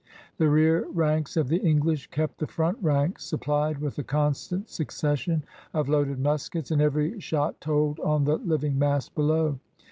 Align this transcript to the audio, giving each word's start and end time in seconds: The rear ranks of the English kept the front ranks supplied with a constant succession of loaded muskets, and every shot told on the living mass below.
The 0.37 0.49
rear 0.49 0.87
ranks 0.89 1.37
of 1.37 1.47
the 1.47 1.59
English 1.59 2.07
kept 2.09 2.39
the 2.39 2.47
front 2.47 2.79
ranks 2.81 3.23
supplied 3.23 3.77
with 3.77 3.99
a 3.99 4.03
constant 4.03 4.67
succession 4.67 5.43
of 5.75 5.89
loaded 5.89 6.17
muskets, 6.17 6.71
and 6.71 6.81
every 6.81 7.19
shot 7.19 7.61
told 7.61 7.99
on 7.99 8.23
the 8.23 8.37
living 8.37 8.79
mass 8.79 9.09
below. 9.09 9.59